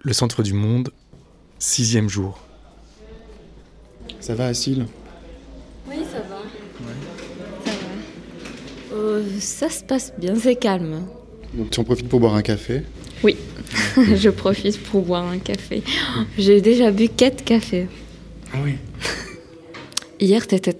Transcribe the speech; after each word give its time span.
Le 0.00 0.12
centre 0.12 0.42
du 0.42 0.52
monde, 0.52 0.90
sixième 1.58 2.08
jour. 2.08 2.38
Ça 4.20 4.34
va, 4.34 4.46
Asile? 4.46 4.86
Oui, 5.88 5.96
ça 6.12 6.18
va. 6.20 6.38
Ça 7.64 7.72
va. 7.72 8.96
Euh, 8.96 9.24
ça 9.40 9.68
se 9.68 9.82
passe 9.82 10.12
bien, 10.16 10.36
c'est 10.36 10.54
calme. 10.56 11.04
Donc 11.54 11.70
tu 11.70 11.80
en 11.80 11.84
profites 11.84 12.08
pour 12.08 12.20
boire 12.20 12.34
un 12.34 12.42
café? 12.42 12.82
Oui, 13.24 13.36
je 13.96 14.30
profite 14.30 14.80
pour 14.84 15.02
boire 15.02 15.24
un 15.24 15.38
café. 15.38 15.82
J'ai 16.38 16.60
déjà 16.60 16.92
bu 16.92 17.08
quatre 17.08 17.44
cafés. 17.44 17.88
Ah 18.52 18.58
oui 18.62 18.76
Hier, 20.20 20.42
c'était 20.48 20.76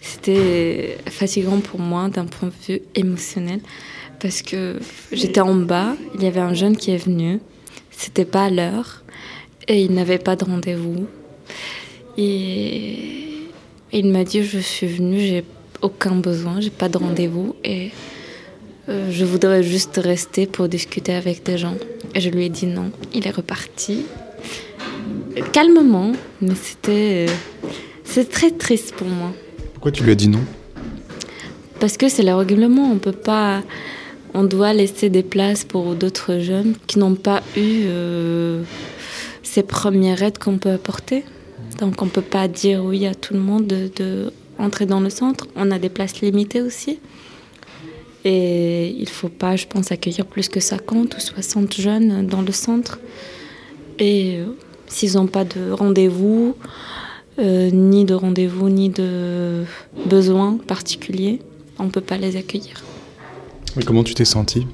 c'était 0.00 0.98
fatigant 1.06 1.60
pour 1.60 1.80
moi 1.80 2.08
d'un 2.08 2.26
point 2.26 2.48
de 2.48 2.72
vue 2.72 2.80
émotionnel 2.94 3.60
parce 4.20 4.42
que 4.42 4.78
j'étais 5.12 5.40
en 5.40 5.54
bas, 5.54 5.96
il 6.14 6.22
y 6.22 6.26
avait 6.26 6.40
un 6.40 6.54
jeune 6.54 6.76
qui 6.76 6.90
est 6.90 6.96
venu, 6.96 7.40
c'était 7.98 8.24
pas 8.24 8.44
à 8.44 8.50
l'heure 8.50 9.02
et 9.66 9.82
il 9.82 9.92
n'avait 9.92 10.18
pas 10.18 10.36
de 10.36 10.44
rendez-vous. 10.44 11.06
Et 12.16 13.48
il 13.92 14.06
m'a 14.06 14.24
dit 14.24 14.42
je 14.44 14.58
suis 14.58 14.86
venu, 14.86 15.18
j'ai 15.18 15.44
aucun 15.82 16.14
besoin, 16.14 16.60
j'ai 16.60 16.70
pas 16.70 16.88
de 16.88 16.96
rendez-vous 16.96 17.56
et 17.64 17.90
euh, 18.88 19.10
je 19.10 19.24
voudrais 19.24 19.62
juste 19.62 20.00
rester 20.02 20.46
pour 20.46 20.68
discuter 20.68 21.12
avec 21.12 21.42
des 21.42 21.58
gens. 21.58 21.74
Et 22.14 22.20
je 22.20 22.30
lui 22.30 22.46
ai 22.46 22.48
dit 22.48 22.66
non, 22.66 22.92
il 23.12 23.26
est 23.26 23.32
reparti 23.32 24.06
calmement, 25.52 26.12
mais 26.40 26.54
c'était 26.54 27.26
c'est 28.04 28.30
très 28.30 28.52
triste 28.52 28.94
pour 28.94 29.08
moi. 29.08 29.32
Pourquoi 29.74 29.90
tu 29.90 30.04
lui 30.04 30.12
as 30.12 30.14
dit 30.14 30.28
non? 30.28 30.44
Parce 31.80 31.96
que 31.96 32.08
c'est 32.08 32.22
le 32.22 32.34
règlement, 32.34 32.90
on 32.90 32.98
peut 32.98 33.12
pas. 33.12 33.62
On 34.34 34.44
doit 34.44 34.72
laisser 34.72 35.10
des 35.10 35.22
places 35.22 35.64
pour 35.64 35.94
d'autres 35.94 36.38
jeunes 36.38 36.74
qui 36.86 36.98
n'ont 36.98 37.14
pas 37.14 37.42
eu 37.56 37.84
euh, 37.86 38.62
ces 39.42 39.62
premières 39.62 40.22
aides 40.22 40.38
qu'on 40.38 40.58
peut 40.58 40.70
apporter. 40.70 41.24
Donc 41.78 42.02
on 42.02 42.08
peut 42.08 42.22
pas 42.22 42.48
dire 42.48 42.84
oui 42.84 43.06
à 43.06 43.14
tout 43.14 43.34
le 43.34 43.40
monde 43.40 43.66
de, 43.66 44.32
dans 44.86 45.00
le 45.00 45.10
centre. 45.10 45.46
On 45.56 45.70
a 45.70 45.78
des 45.78 45.88
places 45.88 46.20
limitées 46.20 46.62
aussi. 46.62 46.98
Et 48.24 48.88
il 48.88 49.08
faut 49.08 49.28
pas, 49.28 49.56
je 49.56 49.66
pense, 49.66 49.92
accueillir 49.92 50.26
plus 50.26 50.48
que 50.48 50.60
50 50.60 51.16
ou 51.16 51.20
60 51.20 51.74
jeunes 51.74 52.26
dans 52.26 52.42
le 52.42 52.52
centre. 52.52 52.98
Et 53.98 54.36
euh, 54.36 54.46
s'ils 54.86 55.14
n'ont 55.14 55.26
pas 55.26 55.44
de 55.44 55.70
rendez-vous, 55.70 56.56
euh, 57.38 57.70
ni 57.70 58.04
de 58.04 58.14
rendez-vous, 58.14 58.68
ni 58.68 58.88
de 58.88 59.64
besoins 60.06 60.58
particuliers, 60.66 61.40
on 61.78 61.84
ne 61.84 61.90
peut 61.90 62.00
pas 62.00 62.18
les 62.18 62.36
accueillir. 62.36 62.82
Comment 63.86 64.04
tu 64.04 64.14
t'es 64.14 64.24
sentie 64.24 64.66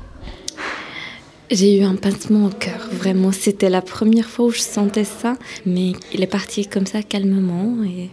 J'ai 1.50 1.78
eu 1.78 1.82
un 1.82 1.96
pincement 1.96 2.46
au 2.46 2.50
cœur, 2.50 2.88
vraiment. 2.92 3.32
C'était 3.32 3.70
la 3.70 3.82
première 3.82 4.26
fois 4.26 4.46
où 4.46 4.50
je 4.50 4.60
sentais 4.60 5.04
ça, 5.04 5.36
mais 5.66 5.92
il 6.12 6.22
est 6.22 6.28
parti 6.28 6.66
comme 6.66 6.86
ça 6.86 7.02
calmement 7.02 7.76
et 7.84 8.10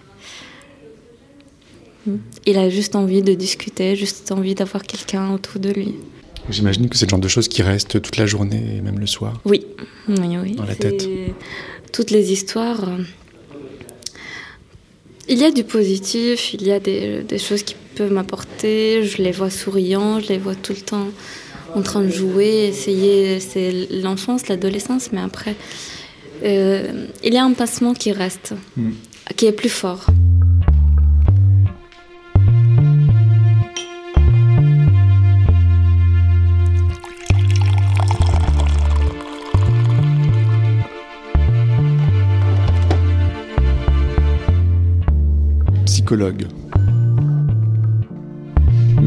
il 2.45 2.57
a 2.57 2.69
juste 2.69 2.95
envie 2.95 3.21
de 3.21 3.33
discuter, 3.33 3.95
juste 3.95 4.31
envie 4.31 4.55
d'avoir 4.55 4.83
quelqu'un 4.83 5.31
autour 5.31 5.61
de 5.61 5.69
lui. 5.69 5.95
J'imagine 6.49 6.89
que 6.89 6.97
c'est 6.97 7.05
le 7.05 7.11
genre 7.11 7.19
de 7.19 7.27
choses 7.27 7.47
qui 7.47 7.61
restent 7.61 8.01
toute 8.01 8.17
la 8.17 8.25
journée 8.25 8.77
et 8.77 8.81
même 8.81 8.99
le 8.99 9.05
soir. 9.05 9.39
Oui, 9.45 9.65
oui, 10.09 10.37
oui. 10.41 10.55
Dans 10.55 10.65
la 10.65 10.75
tête. 10.75 11.07
Toutes 11.93 12.09
les 12.09 12.31
histoires. 12.31 12.89
Il 15.29 15.37
y 15.37 15.43
a 15.43 15.51
du 15.51 15.63
positif, 15.63 16.53
il 16.55 16.63
y 16.63 16.71
a 16.71 16.79
des, 16.79 17.21
des 17.21 17.37
choses 17.37 17.61
qui 17.61 17.75
peuvent 18.01 18.11
m'apporter. 18.13 19.03
Je 19.03 19.21
les 19.21 19.31
vois 19.31 19.51
souriants, 19.51 20.19
je 20.19 20.29
les 20.29 20.39
vois 20.39 20.55
tout 20.55 20.73
le 20.73 20.81
temps 20.81 21.09
en 21.75 21.81
train 21.83 22.01
de 22.01 22.09
jouer, 22.09 22.67
essayer. 22.69 23.39
C'est 23.39 23.71
l'enfance, 23.91 24.47
l'adolescence, 24.47 25.11
mais 25.11 25.21
après, 25.21 25.55
euh, 26.43 27.05
il 27.23 27.33
y 27.33 27.37
a 27.37 27.43
un 27.43 27.53
passement 27.53 27.93
qui 27.93 28.11
reste, 28.11 28.53
Mm. 28.75 28.89
qui 29.37 29.45
est 29.45 29.51
plus 29.51 29.69
fort. 29.69 30.07
Psychologue. 45.85 46.47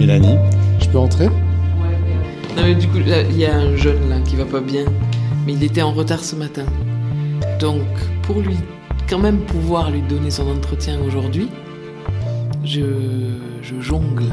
Mélanie, 0.05 0.37
je 0.83 0.89
peux 0.91 0.99
entrer 0.99 1.29
Non 1.29 2.63
mais 2.63 2.75
du 2.75 2.87
coup, 2.89 2.99
il 2.99 3.39
y 3.39 3.47
a 3.47 3.57
un 3.57 3.75
jeune 3.75 4.11
là 4.11 4.17
qui 4.21 4.37
va 4.37 4.45
pas 4.45 4.61
bien, 4.61 4.85
mais 5.47 5.55
il 5.55 5.65
était 5.65 5.81
en 5.81 5.93
retard 5.93 6.23
ce 6.23 6.37
matin. 6.37 6.67
Donc, 7.59 7.87
pour 8.21 8.41
lui, 8.41 8.57
quand 9.09 9.19
même 9.19 9.39
pouvoir 9.39 9.91
lui 9.91 10.03
donner 10.03 10.31
son 10.31 10.47
entretien 10.49 11.01
aujourd'hui, 11.01 11.49
je, 12.67 12.83
je 13.63 13.81
jongle. 13.81 14.27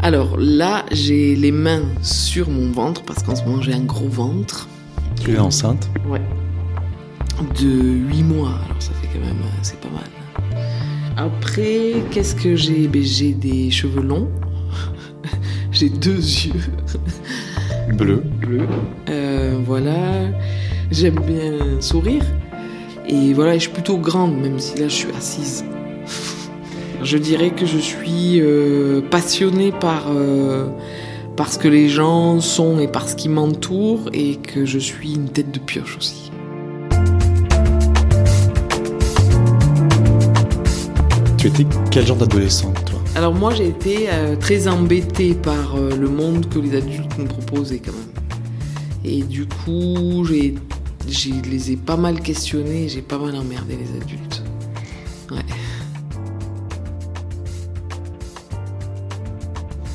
Alors 0.00 0.36
là, 0.38 0.84
j'ai 0.90 1.36
les 1.36 1.52
mains 1.52 1.84
sur 2.02 2.50
mon 2.50 2.72
ventre 2.72 3.04
parce 3.04 3.22
qu'en 3.22 3.36
ce 3.36 3.44
moment 3.44 3.62
j'ai 3.62 3.74
un 3.74 3.84
gros 3.84 4.08
ventre 4.08 4.66
Tu 5.22 5.34
es 5.34 5.38
enceinte? 5.38 5.88
Ouais. 6.08 6.20
de 7.60 7.68
8 7.68 8.22
mois. 8.24 8.58
Alors 8.64 8.82
ça 8.82 8.90
fait 9.00 9.06
quand 9.12 9.24
même, 9.24 9.38
euh, 9.40 9.58
c'est 9.62 9.78
pas 9.78 9.88
mal. 9.90 10.02
Après, 11.16 12.02
qu'est-ce 12.10 12.34
que 12.34 12.56
j'ai 12.56 12.88
Ben, 12.88 13.02
J'ai 13.02 13.32
des 13.32 13.70
cheveux 13.70 14.02
longs? 14.02 14.28
j'ai 15.72 15.88
deux 15.88 16.16
yeux 16.16 16.52
Bleu. 17.94 18.22
bleus. 18.40 18.66
Euh, 19.10 19.58
voilà. 19.64 20.28
J'aime 20.90 21.20
bien 21.20 21.80
sourire. 21.80 22.24
Et 23.06 23.32
voilà, 23.34 23.54
je 23.54 23.60
suis 23.60 23.70
plutôt 23.70 23.98
grande, 23.98 24.36
même 24.38 24.58
si 24.58 24.78
là 24.78 24.88
je 24.88 24.94
suis 24.94 25.12
assise. 25.16 25.64
Je 27.02 27.18
dirais 27.18 27.50
que 27.50 27.66
je 27.66 27.76
suis 27.76 28.40
euh, 28.40 29.02
passionnée 29.02 29.72
par, 29.72 30.04
euh, 30.08 30.68
par 31.36 31.52
ce 31.52 31.58
que 31.58 31.68
les 31.68 31.90
gens 31.90 32.40
sont 32.40 32.78
et 32.78 32.88
par 32.88 33.06
ce 33.10 33.14
qui 33.14 33.28
m'entoure, 33.28 34.08
et 34.14 34.36
que 34.36 34.64
je 34.64 34.78
suis 34.78 35.12
une 35.12 35.28
tête 35.28 35.50
de 35.50 35.58
pioche 35.58 35.98
aussi. 35.98 36.23
Tu 41.44 41.48
étais 41.48 41.66
quel 41.90 42.06
genre 42.06 42.16
d'adolescente, 42.16 42.86
toi? 42.86 42.98
Alors 43.14 43.34
moi 43.34 43.52
j'ai 43.52 43.68
été 43.68 44.06
euh, 44.08 44.34
très 44.34 44.66
embêtée 44.66 45.34
par 45.34 45.74
euh, 45.76 45.94
le 45.94 46.08
monde 46.08 46.48
que 46.48 46.58
les 46.58 46.74
adultes 46.74 47.18
nous 47.18 47.26
proposaient 47.26 47.80
quand 47.80 47.92
même. 47.92 48.24
Et 49.04 49.22
du 49.22 49.44
coup, 49.44 50.24
j'ai, 50.24 50.54
j'ai 51.06 51.32
les 51.42 51.72
ai 51.72 51.76
pas 51.76 51.98
mal 51.98 52.22
questionnés, 52.22 52.88
j'ai 52.88 53.02
pas 53.02 53.18
mal 53.18 53.36
emmerdé 53.36 53.76
les 53.76 54.00
adultes. 54.00 54.42
Ouais. 55.30 55.44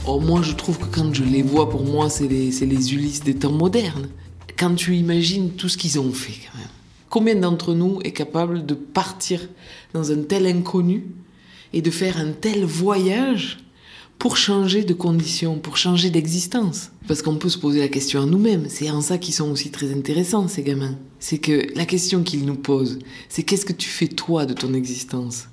Oh, 0.06 0.20
moi 0.20 0.44
je 0.44 0.54
trouve 0.54 0.78
que 0.78 0.86
quand 0.86 1.12
je 1.16 1.24
les 1.24 1.42
vois, 1.42 1.68
pour 1.68 1.84
moi 1.84 2.12
c'est 2.12 2.28
les, 2.28 2.52
c'est 2.52 2.68
les 2.68 2.94
Ulysses 2.94 3.24
des 3.24 3.34
temps 3.34 3.52
modernes. 3.52 4.10
Quand 4.56 4.76
tu 4.76 4.96
imagines 4.96 5.50
tout 5.50 5.68
ce 5.68 5.80
qu'ils 5.80 6.00
ont 6.00 6.12
fait 6.12 6.34
quand 6.34 6.60
même. 6.60 6.68
Combien 7.10 7.34
d'entre 7.34 7.74
nous 7.74 8.02
est 8.04 8.12
capable 8.12 8.68
de 8.68 8.76
partir 8.76 9.50
dans 9.96 10.12
un 10.12 10.22
tel 10.22 10.46
inconnu 10.46 11.08
et 11.74 11.82
de 11.82 11.92
faire 11.92 12.18
un 12.18 12.32
tel 12.32 12.66
voyage 12.66 13.60
pour 14.20 14.36
changer 14.36 14.84
de 14.84 14.94
conditions, 14.94 15.58
pour 15.58 15.78
changer 15.78 16.10
d'existence. 16.10 16.92
Parce 17.08 17.22
qu'on 17.22 17.38
peut 17.38 17.50
se 17.50 17.58
poser 17.58 17.80
la 17.80 17.88
question 17.88 18.22
à 18.22 18.26
nous-mêmes. 18.26 18.66
C'est 18.68 18.92
en 18.92 19.02
ça 19.02 19.18
qu'ils 19.18 19.34
sont 19.34 19.50
aussi 19.50 19.72
très 19.72 19.94
intéressants, 19.94 20.50
ces 20.50 20.62
gamins. 20.62 20.98
C'est 21.20 21.38
que 21.38 21.68
la 21.76 21.86
question 21.86 22.22
qu'ils 22.24 22.46
nous 22.46 22.56
posent, 22.56 23.00
c'est 23.30 23.44
qu'est-ce 23.44 23.66
que 23.66 23.74
tu 23.74 23.90
fais 23.90 24.08
toi 24.08 24.46
de 24.46 24.54
ton 24.54 24.74
existence? 24.74 25.48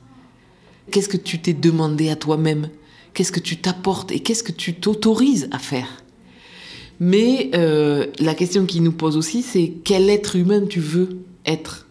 Qu'est-ce 0.91 1.09
que 1.09 1.17
tu 1.17 1.41
t'es 1.41 1.53
demandé 1.53 2.09
à 2.09 2.17
toi-même? 2.17 2.69
Qu'est-ce 3.15 3.33
que 3.33 3.41
tu 3.41 3.57
t'apportes 3.57 4.11
et 4.11 4.21
qu'est-ce 4.21 4.43
que 4.43 4.53
tu 4.53 4.75
t'autorises 4.75 5.49
à 5.53 5.59
faire? 5.59 6.03
Mais 6.99 7.51
euh, 7.55 8.07
la 8.19 8.35
question 8.35 8.67
qu'ils 8.67 8.83
nous 8.83 8.93
posent 8.93 9.17
aussi, 9.17 9.43
c'est 9.43 9.75
quel 9.85 10.11
être 10.11 10.35
humain 10.35 10.67
tu 10.69 10.81
veux 10.81 11.21
être? 11.45 11.86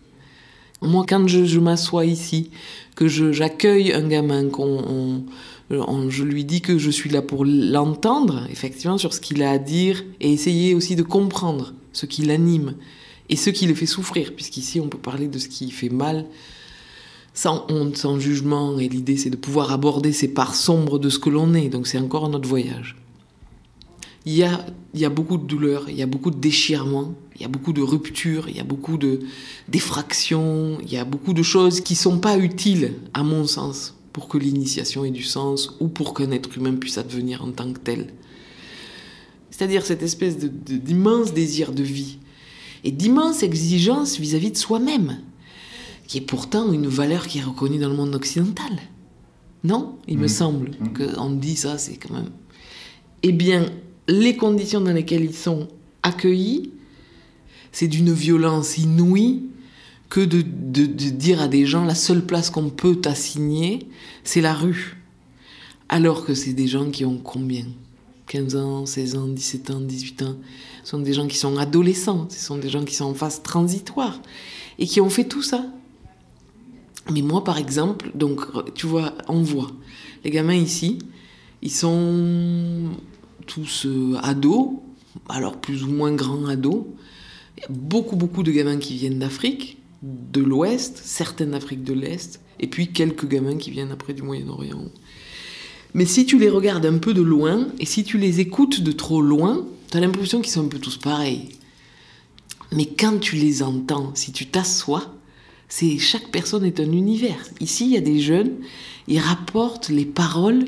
Moi, 0.86 1.06
quand 1.08 1.28
je, 1.28 1.60
m'assois 1.60 2.06
ici, 2.06 2.52
que 2.96 3.08
j'accueille 3.08 3.92
un 3.94 4.08
gamin, 4.08 4.50
qu'on 4.50 4.78
on- 4.88 5.24
on- 5.72 6.10
je 6.10 6.24
lui 6.24 6.46
dis 6.46 6.62
que 6.62 6.78
je 6.78 6.92
suis 6.92 7.10
là 7.10 7.22
pour 7.22 7.44
l'entendre, 7.46 8.46
effectivement, 8.52 8.98
sur 8.98 9.14
ce 9.14 9.20
qu'il 9.22 9.42
a 9.44 9.52
à 9.52 9.58
dire, 9.58 10.04
et 10.22 10.32
essayer 10.32 10.74
aussi 10.76 10.96
de 10.96 11.04
comprendre 11.04 11.74
ce 11.92 12.06
qui 12.06 12.22
l'anime 12.24 12.76
et 13.30 13.36
ce 13.36 13.50
qui 13.50 13.66
le 13.66 13.74
fait 13.74 13.86
souffrir, 13.88 14.34
puisqu'ici 14.36 14.80
on 14.80 14.88
peut 14.88 14.98
parler 15.00 15.28
de 15.28 15.40
ce 15.40 15.48
qui 15.48 15.72
fait 15.72 15.90
mal 15.90 16.26
sans 17.34 17.66
honte, 17.70 17.98
sans 17.98 18.20
jugement, 18.20 18.80
et 18.80 18.88
l'idée 18.88 19.18
c'est 19.18 19.30
de 19.30 19.36
pouvoir 19.36 19.72
aborder 19.74 20.14
ces 20.14 20.28
parts 20.30 20.56
sombres 20.56 21.00
de 21.00 21.10
ce 21.10 21.20
que 21.20 21.30
l'on 21.30 21.54
est, 21.54 21.68
donc 21.70 21.88
c'est 21.88 21.98
encore 21.98 22.26
un 22.26 22.34
autre 22.34 22.48
voyage. 22.48 22.96
Il 24.28 24.34
y 24.34 24.44
a, 24.44 24.66
il 24.94 25.00
y 25.00 25.06
a 25.06 25.10
beaucoup 25.10 25.38
de 25.38 25.46
douleurs, 25.46 25.88
il 25.90 25.96
y 25.96 26.02
a 26.02 26.08
beaucoup 26.08 26.32
de 26.32 26.38
déchirements, 26.40 27.14
il 27.36 27.42
y 27.44 27.46
a 27.46 27.48
beaucoup 27.48 27.74
de 27.74 27.82
ruptures, 27.82 28.50
il 28.50 28.58
y 28.58 28.60
a 28.60 28.64
beaucoup 28.64 28.98
de 28.98 29.20
d'effractions, 29.68 30.80
il 30.82 30.92
y 30.92 30.98
a 30.98 31.06
beaucoup 31.06 31.34
de 31.34 31.44
choses 31.44 31.80
qui 31.82 31.96
sont 31.96 32.18
pas 32.20 32.38
utiles, 32.38 32.94
à 33.14 33.22
mon 33.24 33.46
sens, 33.46 33.96
pour 34.14 34.28
que 34.28 34.38
l'initiation 34.40 35.06
ait 35.06 35.12
du 35.12 35.22
sens 35.24 35.76
ou 35.80 35.90
pour 35.90 36.14
qu'un 36.16 36.32
être 36.32 36.58
humain 36.58 36.74
puisse 36.74 36.98
advenir 36.98 37.44
en 37.44 37.52
tant 37.52 37.72
que 37.72 37.80
tel. 37.80 38.14
C'est-à-dire 39.52 39.86
cette 39.86 40.02
espèce 40.02 40.38
de- 40.40 40.48
de- 40.48 40.78
d'immense 40.78 41.34
désir 41.34 41.72
de 41.72 41.84
vie. 41.84 42.18
et 42.88 42.92
d'immenses 42.92 43.42
exigences 43.42 44.20
vis-à-vis 44.20 44.52
de 44.52 44.58
soi-même, 44.58 45.18
qui 46.08 46.20
est 46.20 46.22
pourtant 46.22 46.72
une 46.72 46.86
valeur 46.86 47.26
qui 47.26 47.40
est 47.40 47.44
reconnue 47.44 47.80
dans 47.80 47.90
le 47.90 47.96
monde 47.96 48.14
occidental. 48.14 48.74
Non? 49.64 49.98
Il 50.08 50.20
me 50.20 50.28
semble 50.28 50.70
qu'on 50.96 51.32
dit 51.32 51.56
ça, 51.56 51.80
c'est 51.80 51.96
quand 51.98 52.14
même... 52.14 52.30
Eh 53.24 53.32
bien, 53.32 53.66
les 54.08 54.36
conditions 54.36 54.82
dans 54.82 54.94
lesquelles 54.94 55.24
ils 55.24 55.36
sont 55.36 55.68
accueillis, 56.04 56.72
c'est 57.72 57.88
d'une 57.88 58.14
violence 58.14 58.78
inouïe 58.78 59.44
que 60.10 60.22
de, 60.22 60.42
dire 60.42 61.42
à 61.42 61.48
des 61.48 61.66
gens 61.66 61.84
la 61.84 61.96
seule 61.96 62.26
place 62.26 62.50
qu'on 62.50 62.70
peut 62.70 62.96
t'assigner, 62.96 63.88
c'est 64.24 64.42
la 64.42 64.54
rue. 64.54 64.98
Alors 65.90 66.26
que 66.26 66.34
c'est 66.34 66.54
des 66.54 66.68
gens 66.68 66.90
qui 66.90 67.06
ont 67.06 67.18
combien? 67.18 67.66
15 68.28 68.56
ans, 68.56 68.86
16 68.86 69.16
ans, 69.18 69.28
17 69.28 69.70
ans, 69.72 69.80
18 69.80 70.22
ans. 70.24 70.36
Ce 70.84 70.92
sont 70.92 71.00
des 71.00 71.14
gens 71.14 71.28
qui 71.28 71.38
sont 71.38 71.58
adolescents, 71.58 72.28
ce 72.30 72.44
sont 72.44 72.58
des 72.58 72.70
gens 72.70 72.84
qui 72.84 72.96
sont 72.96 73.06
en 73.06 73.14
phase 73.14 73.44
transitoire 73.44 74.20
et 74.80 74.88
qui 74.88 75.02
ont 75.02 75.10
fait 75.10 75.26
tout 75.26 75.44
ça. 75.44 75.66
Mais 77.12 77.22
moi, 77.22 77.44
par 77.44 77.58
exemple, 77.58 78.12
donc, 78.16 78.42
tu 78.74 78.88
vois, 78.88 79.14
on 79.28 79.42
voit 79.42 79.72
les 80.24 80.32
gamins 80.32 80.56
ici, 80.56 80.98
ils 81.62 81.72
sont 81.72 82.90
tous 83.46 83.86
euh, 83.86 84.18
ados, 84.22 84.70
alors 85.30 85.58
plus 85.58 85.84
ou 85.84 85.90
moins 85.90 86.14
grands 86.14 86.46
ados. 86.46 86.84
Il 87.58 87.62
y 87.62 87.66
a 87.66 87.70
beaucoup, 87.70 88.16
beaucoup 88.16 88.44
de 88.44 88.52
gamins 88.52 88.78
qui 88.78 88.96
viennent 88.96 89.20
d'Afrique, 89.20 89.78
de 90.02 90.42
l'Ouest, 90.42 91.02
certains 91.04 91.48
d'Afrique 91.48 91.84
de 91.84 91.94
l'Est, 91.94 92.42
et 92.60 92.68
puis 92.68 92.92
quelques 92.92 93.28
gamins 93.28 93.58
qui 93.58 93.72
viennent 93.72 93.92
après 93.92 94.14
du 94.14 94.22
Moyen-Orient. 94.22 94.86
Mais 95.94 96.06
si 96.06 96.26
tu 96.26 96.38
les 96.38 96.50
regardes 96.50 96.86
un 96.86 96.98
peu 96.98 97.14
de 97.14 97.22
loin, 97.22 97.68
et 97.80 97.86
si 97.86 98.04
tu 98.04 98.18
les 98.18 98.42
écoutes 98.42 98.82
de 98.82 98.92
trop 98.92 99.22
loin, 99.22 99.66
tu 99.90 99.98
as 99.98 100.02
l'impression 100.02 100.42
qu'ils 100.42 100.52
sont 100.52 100.66
un 100.66 100.70
peu 100.70 100.80
tous 100.80 100.98
pareils. 100.98 101.50
Mais 102.72 102.86
quand 102.86 103.20
tu 103.20 103.38
les 103.38 103.64
entends, 103.64 104.12
si 104.14 104.34
tu 104.34 104.48
t'assois, 104.48 105.16
c'est 105.70 105.98
chaque 105.98 106.32
personne 106.32 106.66
est 106.66 106.80
un 106.80 106.92
univers. 106.92 107.48
Ici, 107.62 107.86
il 107.86 107.92
y 107.92 107.98
a 107.98 108.02
des 108.02 108.20
jeunes, 108.20 108.52
ils 109.08 109.20
rapportent 109.20 109.90
les 109.90 110.06
paroles 110.06 110.66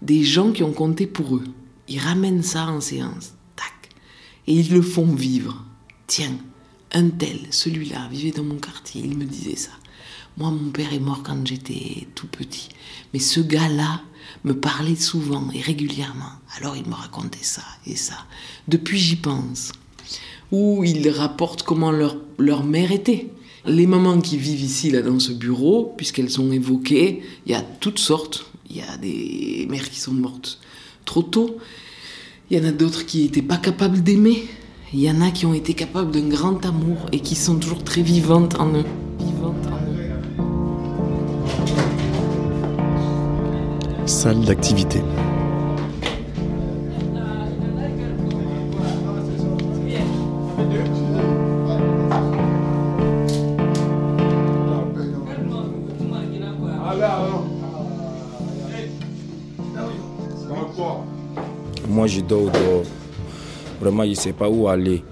des 0.00 0.22
gens 0.22 0.52
qui 0.52 0.62
ont 0.62 0.72
compté 0.72 1.06
pour 1.06 1.36
eux. 1.36 1.44
Ils 1.88 1.98
ramènent 1.98 2.42
ça 2.42 2.66
en 2.66 2.80
séance, 2.80 3.34
tac, 3.56 3.90
et 4.46 4.54
ils 4.54 4.72
le 4.72 4.82
font 4.82 5.14
vivre. 5.14 5.64
Tiens, 6.06 6.36
un 6.92 7.08
tel, 7.08 7.38
celui-là, 7.50 8.08
vivait 8.10 8.30
dans 8.30 8.44
mon 8.44 8.58
quartier, 8.58 9.02
il 9.04 9.16
me 9.16 9.24
disait 9.24 9.56
ça. 9.56 9.72
Moi, 10.36 10.50
mon 10.50 10.70
père 10.70 10.92
est 10.92 10.98
mort 10.98 11.22
quand 11.22 11.46
j'étais 11.46 12.06
tout 12.14 12.26
petit, 12.26 12.68
mais 13.12 13.18
ce 13.18 13.40
gars-là 13.40 14.02
me 14.44 14.58
parlait 14.58 14.96
souvent 14.96 15.50
et 15.54 15.60
régulièrement. 15.60 16.32
Alors 16.56 16.76
il 16.76 16.86
me 16.86 16.94
racontait 16.94 17.42
ça 17.42 17.62
et 17.86 17.96
ça. 17.96 18.16
Depuis, 18.68 18.98
j'y 18.98 19.16
pense 19.16 19.72
où 20.50 20.84
ils 20.84 21.08
rapportent 21.08 21.62
comment 21.62 21.90
leur, 21.90 22.16
leur 22.38 22.64
mère 22.64 22.92
était. 22.92 23.30
Les 23.64 23.86
mamans 23.86 24.20
qui 24.20 24.36
vivent 24.36 24.62
ici, 24.62 24.90
là, 24.90 25.02
dans 25.02 25.18
ce 25.18 25.32
bureau, 25.32 25.94
puisqu'elles 25.96 26.30
sont 26.30 26.50
évoquées, 26.50 27.22
il 27.46 27.52
y 27.52 27.54
a 27.54 27.62
toutes 27.62 27.98
sortes. 27.98 28.46
Il 28.68 28.76
y 28.76 28.82
a 28.82 28.96
des 28.96 29.66
mères 29.70 29.88
qui 29.88 30.00
sont 30.00 30.12
mortes 30.12 30.60
trop 31.04 31.22
tôt. 31.22 31.58
Il 32.50 32.58
y 32.58 32.60
en 32.60 32.68
a 32.68 32.72
d'autres 32.72 33.06
qui 33.06 33.22
n'étaient 33.24 33.42
pas 33.42 33.56
capables 33.56 34.02
d'aimer. 34.02 34.44
Il 34.92 35.00
y 35.00 35.10
en 35.10 35.20
a 35.22 35.30
qui 35.30 35.46
ont 35.46 35.54
été 35.54 35.72
capables 35.74 36.10
d'un 36.10 36.28
grand 36.28 36.64
amour 36.66 37.06
et 37.12 37.20
qui 37.20 37.34
sont 37.34 37.56
toujours 37.56 37.82
très 37.82 38.02
vivantes 38.02 38.60
en 38.60 38.74
eux. 38.74 38.84
Vivantes 39.18 39.66
en 39.66 39.76
eux. 39.76 39.92
Salle 44.06 44.44
d'activité. 44.44 45.00
Je 62.12 62.20
dors 62.20 62.50
dehors. 62.50 62.84
Vraiment, 63.80 64.04
je 64.04 64.10
ne 64.10 64.14
sais 64.14 64.32
pas 64.32 64.48
où 64.48 64.68
aller. 64.68 65.02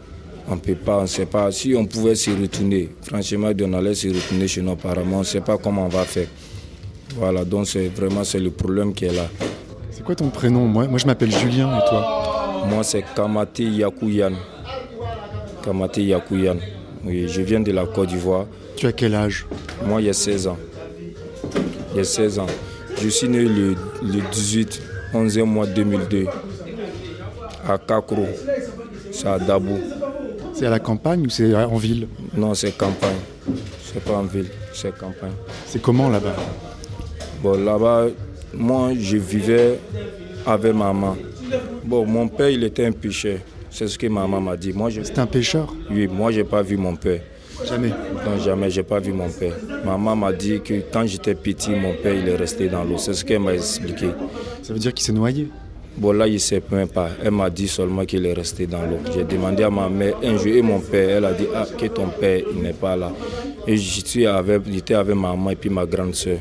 On 0.48 0.54
ne 0.56 0.60
peut 0.60 0.74
pas, 0.74 0.98
on 0.98 1.02
ne 1.02 1.06
sait 1.06 1.26
pas. 1.26 1.50
Si 1.52 1.74
on 1.76 1.86
pouvait 1.86 2.14
se 2.14 2.30
retourner, 2.30 2.88
franchement, 3.02 3.50
on 3.62 3.72
allait 3.72 3.94
se 3.94 4.08
retourner 4.08 4.48
chez 4.48 4.62
nos 4.62 4.76
parents. 4.76 5.04
mais 5.06 5.14
On 5.14 5.20
ne 5.20 5.24
sait 5.24 5.40
pas 5.40 5.56
comment 5.58 5.86
on 5.86 5.88
va 5.88 6.04
faire. 6.04 6.26
Voilà, 7.16 7.44
donc 7.44 7.66
c'est 7.66 7.88
vraiment 7.88 8.22
c'est 8.24 8.38
le 8.38 8.50
problème 8.50 8.92
qui 8.94 9.04
est 9.06 9.12
là. 9.12 9.28
C'est 9.90 10.04
quoi 10.04 10.14
ton 10.14 10.28
prénom? 10.30 10.66
Moi, 10.66 10.86
moi, 10.86 10.98
je 10.98 11.06
m'appelle 11.06 11.32
Julien 11.32 11.76
et 11.78 11.88
toi? 11.88 12.64
Moi, 12.68 12.82
c'est 12.84 13.04
Kamate 13.14 13.58
Yakouyan. 13.60 14.32
Kamate 15.62 15.98
Yakouyan. 15.98 16.56
Oui, 17.04 17.26
je 17.28 17.42
viens 17.42 17.60
de 17.60 17.72
la 17.72 17.86
Côte 17.86 18.08
d'Ivoire. 18.08 18.46
Tu 18.76 18.86
as 18.86 18.92
quel 18.92 19.14
âge? 19.14 19.46
Moi, 19.86 20.00
il 20.00 20.06
y 20.06 20.10
a 20.10 20.12
16 20.12 20.46
ans. 20.48 20.58
Il 21.92 21.98
y 21.98 22.00
a 22.00 22.04
16 22.04 22.38
ans. 22.38 22.46
Je 23.00 23.08
suis 23.08 23.28
né 23.28 23.40
le, 23.40 23.74
le 24.02 24.20
18, 24.32 24.82
11e 25.14 25.44
mois 25.44 25.66
2002, 25.66 26.26
à 27.68 27.78
Kakro, 27.78 28.26
c'est 29.12 29.26
à 29.26 29.38
Dabou. 29.38 29.78
C'est 30.52 30.66
à 30.66 30.70
la 30.70 30.78
campagne 30.78 31.26
ou 31.26 31.30
c'est 31.30 31.54
en 31.54 31.76
ville? 31.76 32.06
Non, 32.36 32.54
c'est 32.54 32.76
campagne. 32.76 33.16
C'est 33.82 34.02
pas 34.04 34.18
en 34.18 34.24
ville, 34.24 34.48
c'est 34.74 34.96
campagne. 34.96 35.32
C'est 35.66 35.80
comment 35.80 36.08
là-bas? 36.08 36.34
Bon, 37.42 37.58
là-bas, 37.58 38.08
moi, 38.52 38.90
je 38.98 39.16
vivais 39.16 39.78
avec 40.46 40.74
maman. 40.74 41.16
Bon, 41.84 42.04
mon 42.04 42.28
père, 42.28 42.50
il 42.50 42.62
était 42.64 42.84
un 42.84 42.92
pêcheur. 42.92 43.38
C'est 43.70 43.88
ce 43.88 43.98
que 43.98 44.06
maman 44.06 44.40
m'a 44.40 44.56
dit. 44.56 44.72
Moi, 44.72 44.90
je... 44.90 45.02
C'est 45.02 45.18
un 45.18 45.26
pêcheur? 45.26 45.72
Oui, 45.90 46.06
moi, 46.06 46.30
j'ai 46.30 46.44
pas 46.44 46.62
vu 46.62 46.76
mon 46.76 46.96
père. 46.96 47.20
Jamais? 47.66 47.88
Non, 47.88 48.38
jamais, 48.38 48.70
j'ai 48.70 48.82
pas 48.82 48.98
vu 49.00 49.12
mon 49.12 49.28
père. 49.28 49.54
Maman 49.84 50.16
m'a 50.16 50.32
dit 50.32 50.60
que 50.60 50.74
quand 50.92 51.06
j'étais 51.06 51.34
petit, 51.34 51.70
mon 51.70 51.94
père, 51.94 52.14
il 52.14 52.28
est 52.28 52.36
resté 52.36 52.68
dans 52.68 52.84
l'eau. 52.84 52.98
C'est 52.98 53.14
ce 53.14 53.24
qu'elle 53.24 53.40
m'a 53.40 53.54
expliqué. 53.54 54.08
Ça 54.62 54.72
veut 54.72 54.78
dire 54.78 54.92
qu'il 54.92 55.04
s'est 55.04 55.12
noyé? 55.12 55.48
Bon, 55.96 56.12
là, 56.12 56.26
il 56.26 56.34
ne 56.34 56.38
sait 56.38 56.62
même 56.70 56.88
pas. 56.88 57.10
Elle 57.22 57.32
m'a 57.32 57.50
dit 57.50 57.68
seulement 57.68 58.04
qu'il 58.04 58.24
est 58.24 58.32
resté 58.32 58.66
dans 58.66 58.82
l'eau. 58.82 58.98
J'ai 59.12 59.24
demandé 59.24 59.62
à 59.62 59.70
ma 59.70 59.88
mère 59.88 60.16
un 60.22 60.36
jour 60.36 60.54
et 60.54 60.62
mon 60.62 60.80
père. 60.80 61.18
Elle 61.18 61.24
a 61.24 61.32
dit 61.32 61.46
ah, 61.54 61.66
que 61.76 61.86
ton 61.86 62.08
père 62.08 62.42
il 62.54 62.62
n'est 62.62 62.72
pas 62.72 62.96
là. 62.96 63.12
Et 63.66 63.76
j'étais 63.76 64.26
avec, 64.26 64.62
j'étais 64.70 64.94
avec 64.94 65.14
ma 65.14 65.28
maman 65.30 65.50
et 65.50 65.56
puis 65.56 65.68
ma 65.68 65.84
grande 65.84 66.14
soeur. 66.14 66.38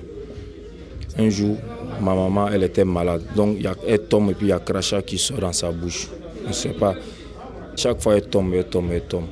Un 1.18 1.30
jour, 1.30 1.58
ma 2.02 2.16
maman, 2.16 2.48
elle 2.48 2.64
était 2.64 2.86
malade. 2.86 3.24
Donc, 3.36 3.56
il 3.58 3.64
y 3.64 3.68
a, 3.68 3.76
elle 3.86 4.00
tombe 4.04 4.32
et 4.32 4.34
puis 4.34 4.46
il 4.46 4.50
y 4.50 4.54
a 4.54 4.60
crachat 4.60 5.02
qui 5.02 5.18
sort 5.18 5.40
dans 5.40 5.52
sa 5.52 5.72
bouche. 5.72 6.08
On 6.46 6.50
ne 6.50 6.54
sait 6.54 6.70
pas. 6.70 6.96
Chaque 7.76 8.02
fois, 8.02 8.16
elle 8.16 8.28
tombe, 8.28 8.54
elle 8.54 8.66
tombe, 8.66 8.92
elle 8.94 9.02
tombe. 9.02 9.26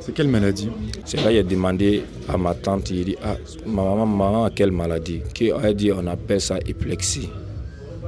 C'est 0.00 0.12
quelle 0.12 0.28
maladie? 0.28 0.70
C'est 1.04 1.18
là 1.18 1.28
a 1.28 1.42
demandé 1.42 2.02
à 2.28 2.36
ma 2.36 2.54
tante, 2.54 2.90
il 2.90 3.04
dit, 3.04 3.16
ah, 3.22 3.36
ma 3.66 3.82
maman, 3.82 4.06
maman 4.06 4.44
a 4.44 4.50
quelle 4.50 4.72
maladie? 4.72 5.22
Elle 5.62 5.74
dit, 5.74 5.92
on 5.92 6.06
appelle 6.06 6.40
ça 6.40 6.58
épilepsie. 6.66 7.28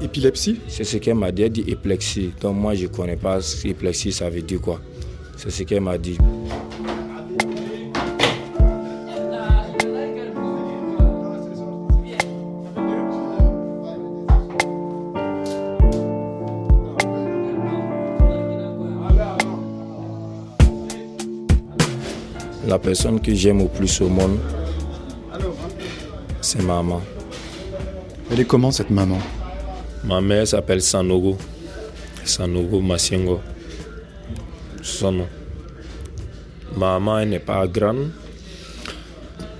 Épilepsie? 0.02 0.60
C'est 0.66 0.84
ce 0.84 0.96
qu'elle 0.96 1.14
m'a 1.14 1.30
dit, 1.30 1.42
elle 1.42 1.52
dit 1.52 1.64
épilepsie. 1.66 2.32
Donc 2.40 2.56
moi, 2.56 2.74
je 2.74 2.84
ne 2.84 2.88
connais 2.88 3.16
pas 3.16 3.40
ce 3.40 3.68
épilepsie, 3.68 4.12
ça 4.12 4.30
veut 4.30 4.40
dire 4.40 4.60
quoi. 4.60 4.80
C'est 5.36 5.50
ce 5.50 5.62
qu'elle 5.62 5.82
m'a 5.82 5.98
dit. 5.98 6.16
La 22.66 22.78
personne 22.78 23.20
que 23.20 23.34
j'aime 23.34 23.62
au 23.62 23.68
plus 23.68 24.00
au 24.00 24.08
monde, 24.08 24.38
c'est 26.40 26.62
maman. 26.62 27.02
Elle 28.30 28.40
est 28.40 28.44
comment 28.44 28.70
cette 28.70 28.90
maman? 28.90 29.18
Ma 30.04 30.20
mère 30.20 30.46
s'appelle 30.46 30.80
Sanogo. 30.80 31.36
Sanogo 32.24 32.80
Masiengo. 32.80 33.40
Son 34.82 35.12
nom. 35.12 35.26
Ma 36.76 36.98
maman 36.98 37.26
n'est 37.26 37.38
pas 37.40 37.66
grande, 37.66 38.10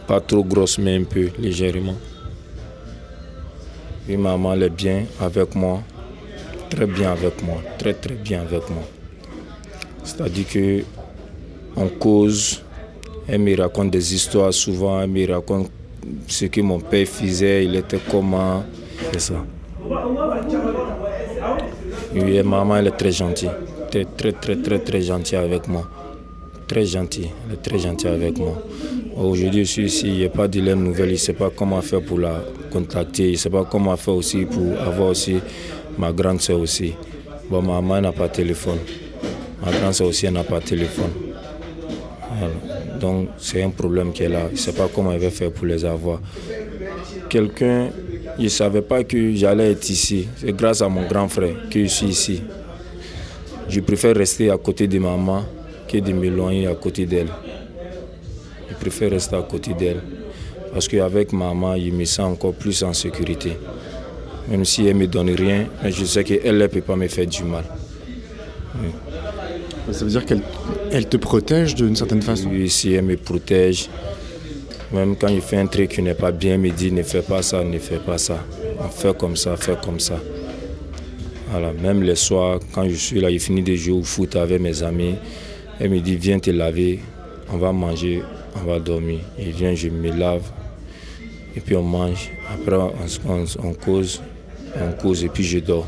pas 0.06 0.20
trop 0.20 0.44
grosse, 0.44 0.78
mais 0.78 0.97
un 0.97 1.04
peu 1.04 1.28
légèrement. 1.38 1.97
Et 4.09 4.16
maman 4.16 4.54
elle 4.54 4.62
est 4.62 4.70
bien 4.70 5.04
avec 5.20 5.54
moi, 5.54 5.82
très 6.70 6.87
bien 6.87 7.12
avec 7.12 7.42
moi, 7.42 7.61
très 7.78 7.94
très 7.94 8.14
bien 8.14 8.42
avec 8.42 8.70
moi. 8.70 8.85
C'est-à-dire 10.04 10.47
que 10.49 10.85
on 11.76 11.88
cause, 11.88 12.62
elle 13.28 13.40
me 13.40 13.56
raconte 13.61 13.90
des 13.90 14.14
histoires 14.14 14.54
souvent, 14.54 15.02
elle 15.02 15.11
me 15.11 15.30
raconte 15.30 15.70
ce 16.28 16.47
que 16.47 16.61
mon 16.61 16.80
père 16.80 17.06
faisait, 17.06 17.64
il 17.64 17.75
était 17.76 18.00
comment, 18.11 18.64
c'est 19.12 19.20
ça. 19.20 19.44
Oui, 22.14 22.42
maman, 22.44 22.76
elle 22.76 22.87
est 22.88 22.90
très 22.92 23.11
gentille. 23.11 23.50
Très, 23.90 24.04
très, 24.04 24.32
très, 24.32 24.56
très, 24.56 24.78
très 24.78 25.02
gentille 25.02 25.37
avec 25.37 25.66
moi. 25.66 25.88
Très 26.68 26.87
gentille. 26.87 27.30
Elle 27.49 27.54
est 27.54 27.62
très 27.62 27.78
gentille 27.78 28.09
avec 28.09 28.38
moi. 28.38 28.62
Aujourd'hui, 29.16 29.64
je 29.64 29.70
suis 29.70 29.85
ici, 29.87 30.06
il 30.06 30.18
n'y 30.18 30.25
a 30.25 30.28
pas 30.28 30.47
de 30.47 30.61
l'aime 30.61 30.85
nouvelle. 30.85 31.09
Il 31.09 31.14
ne 31.14 31.18
sait 31.18 31.32
pas 31.32 31.50
comment 31.50 31.80
faire 31.80 32.02
pour 32.02 32.20
la 32.20 32.40
contacter. 32.73 33.28
Il 33.28 33.32
ne 33.32 33.37
sait 33.37 33.50
pas 33.50 33.64
comment 33.64 33.97
faire 33.97 34.14
aussi 34.14 34.44
pour 34.44 34.80
avoir 34.80 35.09
aussi 35.09 35.40
ma 35.99 36.12
grande 36.12 36.40
soeur 36.40 36.61
aussi. 36.61 36.94
Bon, 37.50 37.61
maman 37.61 38.00
n'a 38.00 38.12
pas 38.12 38.28
de 38.28 38.35
téléphone. 38.35 38.78
Ma 39.64 39.73
grande 39.73 39.94
soeur 39.94 40.06
aussi 40.06 40.30
n'a 40.30 40.44
pas 40.44 40.61
de 40.61 40.66
téléphone. 40.66 41.11
Donc 43.00 43.28
c'est 43.38 43.62
un 43.62 43.70
problème 43.70 44.12
qu'elle 44.12 44.37
a. 44.37 44.47
Je 44.49 44.52
ne 44.52 44.56
sait 44.56 44.73
pas 44.73 44.88
comment 44.94 45.11
elle 45.12 45.20
va 45.20 45.30
faire 45.30 45.50
pour 45.50 45.66
les 45.66 45.85
avoir. 45.85 46.20
Quelqu'un, 47.28 47.88
il 48.40 48.44
ne 48.44 48.49
savait 48.49 48.80
pas 48.80 49.04
que 49.04 49.35
j'allais 49.35 49.73
être 49.73 49.88
ici. 49.90 50.26
C'est 50.37 50.56
grâce 50.56 50.80
à 50.80 50.88
mon 50.88 51.06
grand 51.06 51.28
frère 51.28 51.54
que 51.70 51.82
je 51.82 51.88
suis 51.88 52.06
ici. 52.06 52.42
Je 53.68 53.80
préfère 53.80 54.16
rester 54.16 54.50
à 54.50 54.56
côté 54.56 54.88
de 54.88 54.99
maman 54.99 55.44
que 55.87 55.99
de 55.99 56.12
m'éloigner 56.12 56.66
à 56.66 56.75
côté 56.75 57.04
d'elle. 57.04 57.28
Je 58.70 58.75
préfère 58.76 59.11
rester 59.11 59.37
à 59.37 59.42
côté 59.42 59.75
d'elle. 59.75 60.00
Parce 60.73 60.88
qu'avec 60.88 61.35
maman, 61.35 61.76
je 61.76 61.90
me 61.90 62.04
sens 62.06 62.32
encore 62.32 62.54
plus 62.54 62.82
en 62.82 62.94
sécurité. 62.94 63.59
Même 64.49 64.64
si 64.64 64.87
elle 64.87 64.97
ne 64.97 65.02
me 65.02 65.06
donne 65.06 65.30
rien, 65.30 65.66
mais 65.82 65.92
je 65.92 66.04
sais 66.06 66.25
qu'elle 66.25 66.56
ne 66.56 66.66
peut 66.66 66.80
pas 66.80 66.97
me 66.97 67.09
faire 67.09 67.26
du 67.26 67.44
mal. 67.44 67.64
Ça 69.92 70.04
veut 70.04 70.11
dire 70.11 70.25
qu'elle 70.25 70.42
elle 70.90 71.06
te 71.06 71.18
protège 71.18 71.75
d'une 71.75 71.94
certaine 71.94 72.23
façon? 72.23 72.49
Oui, 72.50 72.70
si 72.70 72.94
elle 72.94 73.04
me 73.04 73.16
protège. 73.16 73.90
Même 74.92 75.14
quand 75.16 75.28
il 75.28 75.40
fait 75.40 75.56
un 75.56 75.66
truc 75.66 75.90
qui 75.90 76.02
n'est 76.02 76.14
pas 76.14 76.32
bien, 76.32 76.54
elle 76.54 76.61
me 76.61 76.70
dit 76.70 76.90
ne 76.90 77.02
fais 77.02 77.23
pas 77.23 77.42
ça, 77.42 77.62
ne 77.62 77.78
fais 77.78 77.99
pas 77.99 78.18
ça. 78.18 78.44
Fais 78.90 79.14
comme 79.14 79.37
ça, 79.37 79.56
fais 79.56 79.76
comme 79.85 80.00
ça. 80.00 80.18
Voilà, 81.50 81.73
même 81.73 82.02
les 82.02 82.16
soirs, 82.16 82.59
quand 82.73 82.88
je 82.88 82.94
suis 82.94 83.20
là, 83.20 83.30
je 83.30 83.38
finis 83.38 83.62
de 83.62 83.75
jouer 83.75 83.99
au 83.99 84.02
foot 84.02 84.37
avec 84.37 84.61
mes 84.61 84.82
amis. 84.82 85.14
Elle 85.78 85.90
me 85.90 86.00
dit 86.00 86.16
viens 86.16 86.38
te 86.38 86.50
laver, 86.50 87.00
on 87.52 87.56
va 87.56 87.73
manger, 87.73 88.23
on 88.56 88.66
va 88.68 88.78
dormir. 88.80 89.20
Et 89.38 89.50
vient, 89.50 89.75
je 89.75 89.88
me 89.88 90.11
lave. 90.11 90.42
Et 91.56 91.61
puis 91.61 91.76
on 91.76 91.82
mange. 91.82 92.30
Après, 92.52 92.76
on, 92.76 92.92
on, 93.28 93.44
on 93.64 93.75
cause, 93.75 94.20
on 94.76 94.92
cause 95.00 95.25
et 95.25 95.28
puis 95.28 95.44
je 95.44 95.59
dors 95.59 95.87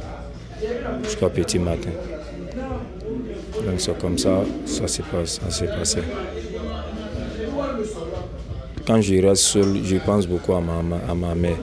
jusqu'à 1.02 1.28
petit 1.28 1.58
matin. 1.58 1.90
Donc 3.64 3.78
c'est 3.78 3.98
comme 3.98 4.18
ça, 4.18 4.42
ça 4.64 4.88
s'est 4.88 5.02
passé. 5.02 6.00
Quand 8.92 9.00
je 9.00 9.14
reste 9.26 9.44
seul, 9.44 9.82
je 9.82 9.96
pense 9.96 10.26
beaucoup 10.26 10.52
à 10.52 10.60
ma, 10.60 11.34
mère. 11.34 11.56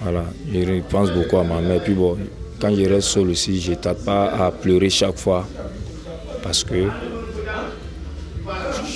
Voilà, 0.00 0.24
je 0.50 0.80
pense 0.88 1.10
beaucoup 1.10 1.36
à 1.36 1.44
ma 1.44 1.60
mère. 1.60 1.84
Puis 1.84 1.92
bon, 1.92 2.16
quand 2.58 2.74
je 2.74 2.88
reste 2.88 3.08
seul 3.08 3.28
aussi, 3.28 3.60
je 3.60 3.72
ne 3.72 3.76
pas 3.76 4.30
à 4.46 4.50
pleurer 4.50 4.88
chaque 4.88 5.18
fois 5.18 5.46
parce 6.42 6.64
que 6.64 6.88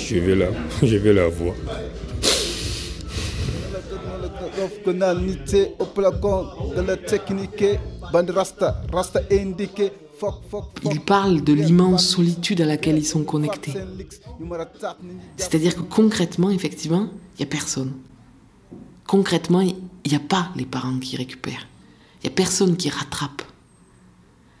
je 0.09 0.15
vais 0.15 0.33
la, 0.33 0.47
je 0.81 0.97
vais 0.97 1.13
la 1.13 1.27
voir. 1.27 1.53
Il 10.83 11.01
parle 11.01 11.43
de 11.43 11.53
l'immense 11.53 12.07
solitude 12.07 12.61
à 12.61 12.65
laquelle 12.65 12.97
ils 12.97 13.05
sont 13.05 13.23
connectés. 13.23 13.73
C'est-à-dire 15.37 15.75
que 15.75 15.81
concrètement, 15.81 16.49
effectivement, 16.49 17.09
il 17.35 17.39
n'y 17.39 17.43
a 17.43 17.49
personne. 17.49 17.93
Concrètement, 19.05 19.61
il 19.61 19.75
n'y 20.09 20.15
a 20.15 20.19
pas 20.19 20.49
les 20.55 20.65
parents 20.65 20.99
qui 20.99 21.15
récupèrent. 21.17 21.67
Il 22.21 22.27
n'y 22.27 22.33
a 22.33 22.35
personne 22.35 22.75
qui 22.77 22.89
rattrape. 22.89 23.43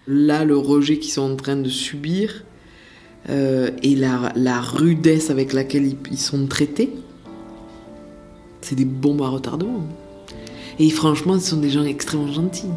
Là, 0.07 0.45
le 0.45 0.57
rejet 0.57 0.99
qu'ils 0.99 1.11
sont 1.11 1.33
en 1.33 1.35
train 1.35 1.57
de 1.57 1.69
subir 1.69 2.43
euh, 3.29 3.71
et 3.83 3.95
la, 3.95 4.61
rudesse 4.61 5.29
avec 5.29 5.53
laquelle 5.53 5.85
ils, 5.85 5.97
ils 6.11 6.17
sont 6.17 6.47
traités, 6.47 6.93
c'est 8.61 8.75
des 8.75 8.85
bombes 8.85 9.21
à 9.21 9.27
retardement. 9.27 9.83
Et 10.79 10.89
franchement, 10.89 11.39
ce 11.39 11.49
sont 11.49 11.57
des 11.57 11.69
gens 11.69 11.83
extrêmement 11.83 12.31
gentils. 12.31 12.69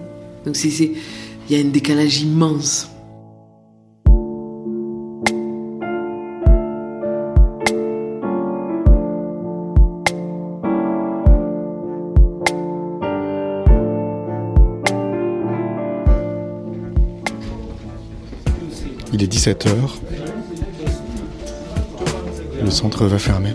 Donc 0.45 0.57
c'est 0.57 0.93
il 1.51 1.59
y 1.59 1.61
a 1.61 1.67
un 1.67 1.71
décalage 1.71 2.21
immense. 2.21 2.89
Il 19.13 19.25
est 19.25 19.27
17h. 19.27 19.67
Le 22.63 22.71
centre 22.71 23.07
va 23.07 23.19
fermer. 23.19 23.55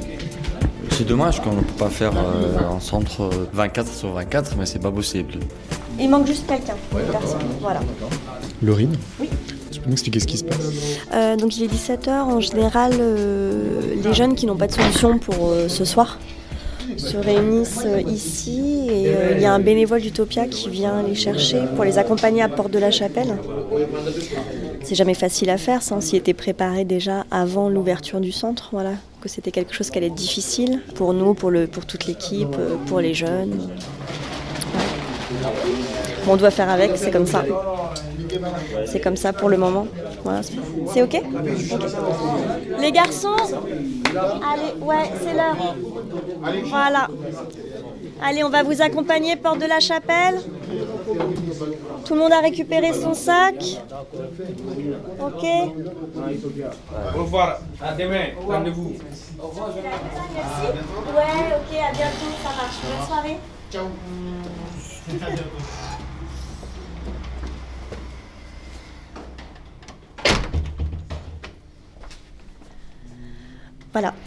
C'est 0.91 1.05
dommage 1.05 1.41
qu'on 1.41 1.53
ne 1.53 1.61
peut 1.61 1.77
pas 1.77 1.89
faire 1.89 2.11
euh, 2.17 2.57
un 2.75 2.81
centre 2.81 3.29
24 3.53 3.87
sur 3.87 4.11
24, 4.11 4.57
mais 4.57 4.65
c'est 4.65 4.79
pas 4.79 4.91
possible. 4.91 5.35
Il 5.99 6.09
manque 6.09 6.27
juste 6.27 6.45
quelqu'un, 6.47 6.75
une 6.91 7.11
personne. 7.11 7.39
Voilà. 7.61 7.79
Laurine 8.61 8.95
Oui. 9.19 9.29
Tu 9.71 9.79
peux 9.79 9.89
m'expliquer 9.89 10.19
ce 10.19 10.27
qui 10.27 10.37
se 10.37 10.43
passe 10.43 10.57
euh, 11.13 11.35
Donc 11.35 11.57
il 11.57 11.63
est 11.63 11.73
17h. 11.73 12.09
En 12.09 12.39
général, 12.39 12.93
euh, 12.99 13.95
les 14.03 14.13
jeunes 14.13 14.35
qui 14.35 14.45
n'ont 14.45 14.55
pas 14.55 14.67
de 14.67 14.73
solution 14.73 15.17
pour 15.17 15.49
euh, 15.49 15.67
ce 15.67 15.85
soir 15.85 16.19
se 16.97 17.17
réunissent 17.17 17.87
ici 18.07 18.87
et 18.89 19.11
il 19.35 19.41
y 19.41 19.45
a 19.45 19.53
un 19.53 19.59
bénévole 19.59 20.01
d'Utopia 20.01 20.47
qui 20.47 20.69
vient 20.69 21.01
les 21.01 21.15
chercher 21.15 21.61
pour 21.75 21.83
les 21.83 21.97
accompagner 21.97 22.41
à 22.41 22.47
Porte 22.47 22.71
de 22.71 22.79
la 22.79 22.91
Chapelle. 22.91 23.37
C'est 24.81 24.95
jamais 24.95 25.15
facile 25.15 25.49
à 25.49 25.57
faire, 25.57 25.81
ça 25.81 25.99
s'y 25.99 26.15
était 26.15 26.35
préparé 26.35 26.85
déjà 26.85 27.25
avant 27.31 27.69
l'ouverture 27.69 28.21
du 28.21 28.31
centre, 28.31 28.69
voilà, 28.71 28.93
que 29.19 29.27
c'était 29.27 29.51
quelque 29.51 29.73
chose 29.73 29.89
qui 29.89 29.97
allait 29.97 30.07
être 30.07 30.15
difficile 30.15 30.81
pour 30.93 31.13
nous, 31.13 31.33
pour, 31.33 31.49
le, 31.49 31.67
pour 31.67 31.85
toute 31.85 32.05
l'équipe, 32.05 32.55
pour 32.85 33.01
les 33.01 33.15
jeunes. 33.15 33.67
Bon, 36.25 36.33
on 36.33 36.37
doit 36.37 36.51
faire 36.51 36.69
avec, 36.69 36.91
c'est 36.95 37.11
comme 37.11 37.25
ça. 37.25 37.43
C'est 38.85 38.99
comme 38.99 39.15
ça 39.15 39.33
pour 39.33 39.49
le 39.49 39.57
moment. 39.57 39.87
Voilà. 40.23 40.41
C'est 40.91 41.01
ok, 41.03 41.21
Les 42.79 42.91
garçons 42.91 43.35
Allez, 44.15 44.81
ouais, 44.81 45.11
c'est 45.21 45.33
l'heure. 45.33 45.75
Voilà. 46.65 47.07
Allez, 48.23 48.43
on 48.43 48.49
va 48.49 48.63
vous 48.63 48.81
accompagner 48.81 49.35
porte 49.35 49.59
de 49.59 49.65
la 49.65 49.79
chapelle. 49.79 50.39
Tout 52.05 52.13
le 52.13 52.19
monde 52.19 52.31
a 52.31 52.39
récupéré 52.39 52.93
son 52.93 53.13
sac. 53.13 53.55
Ok. 55.19 55.45
Au 57.15 57.21
revoir. 57.23 57.59
À 57.81 57.93
demain. 57.93 58.27
Rendez-vous. 58.47 58.93
Au 59.41 59.47
revoir, 59.47 59.69
Merci. 59.75 60.67
Ouais, 61.15 61.55
ok, 61.55 61.77
à 61.77 61.91
bientôt. 61.91 62.31
Ça 62.43 62.49
marche. 62.49 62.77
Bonne 62.83 63.07
soirée. 63.07 63.37
Ciao. 63.71 63.85
Voilà. 73.93 74.15